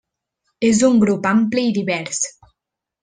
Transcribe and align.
És 0.69 0.79
un 0.87 0.97
grup 1.03 1.27
ampli 1.33 1.67
i 1.69 1.77
divers. 1.79 2.27